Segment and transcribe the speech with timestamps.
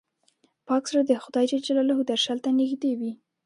[0.67, 1.45] پاک زړه د خدای
[2.09, 3.11] درشل ته نږدې وي.